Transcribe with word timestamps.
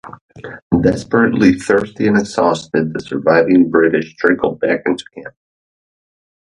Desperately 0.81 1.53
thirsty 1.53 2.07
and 2.07 2.17
exhausted, 2.17 2.91
the 2.91 2.99
surviving 2.99 3.69
British 3.69 4.15
trickled 4.15 4.59
back 4.59 4.81
into 4.87 5.05
camp. 5.13 5.35